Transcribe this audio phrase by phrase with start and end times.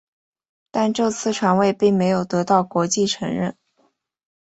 [0.71, 3.55] 但这次传位并没有得到国际承认。